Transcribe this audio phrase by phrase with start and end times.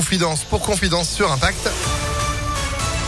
[0.00, 1.68] Confidence pour confidence sur Impact.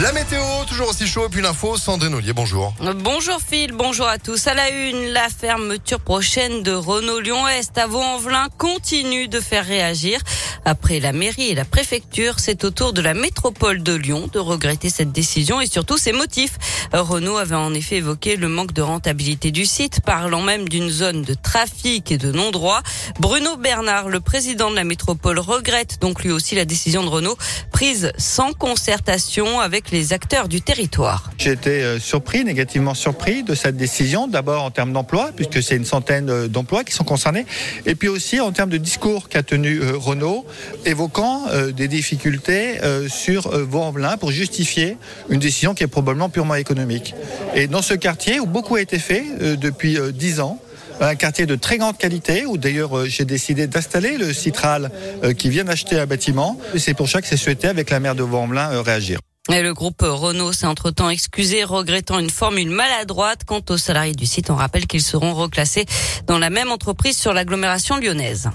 [0.00, 2.74] La météo, toujours aussi chaud, et puis l'info, Sandrine Ollier, bonjour.
[2.96, 4.48] Bonjour Phil, bonjour à tous.
[4.48, 10.18] À la une, la fermeture prochaine de Renault Lyon-Est à Vaux-en-Velin continue de faire réagir.
[10.64, 14.38] Après la mairie et la préfecture, c'est au tour de la métropole de Lyon de
[14.38, 16.58] regretter cette décision et surtout ses motifs.
[16.92, 21.22] Renault avait en effet évoqué le manque de rentabilité du site, parlant même d'une zone
[21.22, 22.82] de trafic et de non-droit.
[23.20, 27.36] Bruno Bernard, le président de la métropole, regrette donc lui aussi la décision de Renault
[27.70, 31.30] prise sans concertation avec les acteurs du territoire.
[31.44, 35.76] J'ai été euh, surpris, négativement surpris de cette décision, d'abord en termes d'emploi, puisque c'est
[35.76, 37.44] une centaine euh, d'emplois qui sont concernés,
[37.84, 40.46] et puis aussi en termes de discours qu'a tenu euh, Renault,
[40.86, 41.42] évoquant
[41.76, 44.96] des difficultés sur Vaux-en-Velin pour justifier
[45.28, 47.14] une décision qui est probablement purement économique.
[47.54, 49.24] Et dans ce quartier où beaucoup a été fait
[49.56, 50.58] depuis dix ans,
[51.00, 54.90] un quartier de très grande qualité où d'ailleurs j'ai décidé d'installer le Citral
[55.36, 56.58] qui vient d'acheter un bâtiment.
[56.76, 59.20] C'est pour ça que c'est souhaité avec la maire de Vaux-en-Velin réagir.
[59.52, 63.42] Et le groupe Renault s'est entre-temps excusé, regrettant une formule maladroite.
[63.44, 65.84] Quant aux salariés du site, on rappelle qu'ils seront reclassés
[66.26, 68.48] dans la même entreprise sur l'agglomération lyonnaise.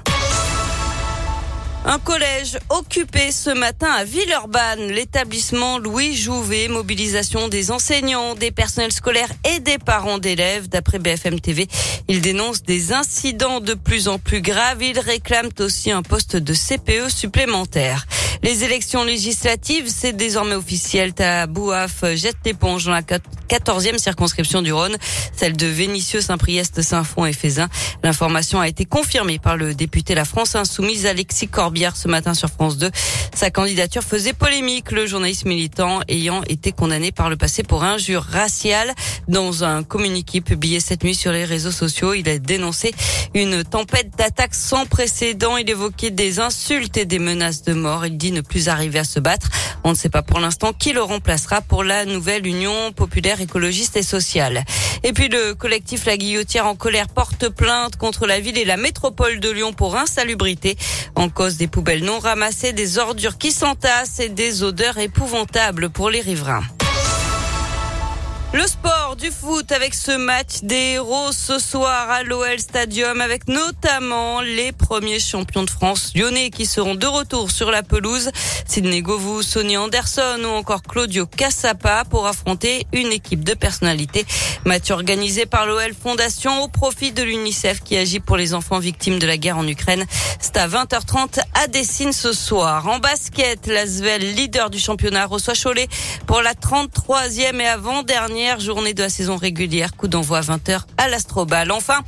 [1.86, 8.92] Un collège occupé ce matin à Villeurbanne, l'établissement Louis Jouvet, mobilisation des enseignants, des personnels
[8.92, 10.70] scolaires et des parents d'élèves.
[10.70, 11.68] D'après BFM TV,
[12.08, 14.82] ils dénoncent des incidents de plus en plus graves.
[14.82, 18.06] Ils réclament aussi un poste de CPE supplémentaire.
[18.42, 21.14] Les élections législatives, c'est désormais officiel.
[21.14, 23.02] Tabouaf jette l'éponge dans la
[23.50, 24.96] 14e circonscription du Rhône,
[25.36, 27.68] celle de Vénissieux, Saint-Priest, Saint-Fond et Fézin.
[28.04, 32.50] L'information a été confirmée par le député La France Insoumise Alexis Corbière ce matin sur
[32.50, 32.92] France 2.
[33.34, 38.22] Sa candidature faisait polémique, le journaliste militant ayant été condamné par le passé pour injure
[38.22, 38.94] raciale.
[39.28, 42.94] Dans un communiqué publié cette nuit sur les réseaux sociaux, il a dénoncé
[43.34, 45.58] une tempête d'attaques sans précédent.
[45.58, 48.06] Il évoquait des insultes et des menaces de mort.
[48.06, 49.50] Il dit ne plus arriver à se battre.
[49.84, 53.98] On ne sait pas pour l'instant qui le remplacera pour la nouvelle Union populaire écologiste
[53.98, 54.64] et sociale.
[55.04, 58.78] Et puis le collectif La Guillotière en colère porte plainte contre la ville et la
[58.78, 60.78] métropole de Lyon pour insalubrité
[61.16, 66.10] en cause des poubelles non ramassées, des ordures qui s'entassent et des odeurs épouvantables pour
[66.10, 66.64] les riverains.
[68.52, 73.48] Le sport du foot avec ce match des héros ce soir à l'OL Stadium avec
[73.48, 78.30] notamment les premiers champions de France lyonnais qui seront de retour sur la pelouse.
[78.66, 84.26] Sidney Govou, Sonny Anderson ou encore Claudio Cassapa pour affronter une équipe de personnalités.
[84.66, 89.20] Match organisé par l'OL Fondation au profit de l'UNICEF qui agit pour les enfants victimes
[89.20, 90.06] de la guerre en Ukraine.
[90.40, 92.88] C'est à 20h30 à Dessine ce soir.
[92.88, 95.90] En basket, l'Asvel, leader du championnat, reçoit Cholet
[96.26, 99.96] pour la 33e et avant-dernière journée de la saison régulière.
[99.96, 101.72] Coup d'envoi à 20h à l'Astrobal.
[101.72, 102.00] Enfin,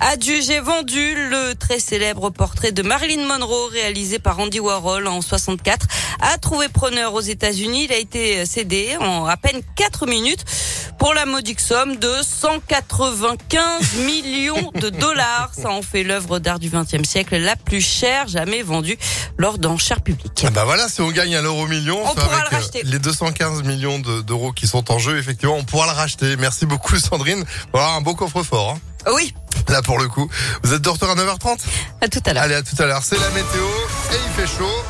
[0.00, 5.20] adieu, j'ai vendu le très célèbre portrait de Marilyn Monroe réalisé par Andy Warhol en
[5.20, 5.86] 64
[6.20, 7.84] a trouvé preneur aux États-Unis.
[7.84, 10.44] Il a été cédé en à peine 4 minutes
[11.00, 15.50] pour la modique somme de 195 millions de dollars.
[15.54, 18.98] Ça en fait l'œuvre d'art du XXe siècle la plus chère jamais vendue
[19.38, 20.44] lors d'enchères publiques.
[20.46, 22.82] Ah bah voilà, si on gagne à l'euro million, on pourra le racheter.
[22.84, 26.36] les 215 millions d'euros qui sont en jeu, effectivement, on pourra le racheter.
[26.36, 27.44] Merci beaucoup Sandrine.
[27.72, 28.76] Voilà un beau coffre-fort.
[28.76, 29.10] Hein.
[29.16, 29.34] Oui.
[29.68, 30.28] Là pour le coup.
[30.62, 31.58] Vous êtes de retour à 9h30
[32.02, 32.42] À tout à l'heure.
[32.42, 33.02] Allez, à tout à l'heure.
[33.02, 33.64] C'est la météo
[34.12, 34.84] et il fait chaud.